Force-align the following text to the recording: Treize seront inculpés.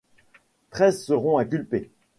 Treize 0.71 1.05
seront 1.05 1.37
inculpés. 1.37 1.91